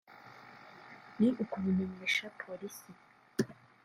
ni 1.19 1.27
ukubimenyesha 1.43 2.25
Polisi 2.39 2.91